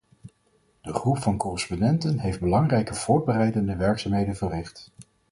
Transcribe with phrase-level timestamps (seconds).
[0.81, 4.91] De groep van correspondenten heeft belangrijke voorbereidende werkzaamheden verricht.